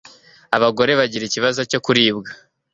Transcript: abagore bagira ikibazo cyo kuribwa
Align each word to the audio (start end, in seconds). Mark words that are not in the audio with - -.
abagore 0.57 0.91
bagira 0.99 1.23
ikibazo 1.25 1.61
cyo 1.71 1.79
kuribwa 1.85 2.29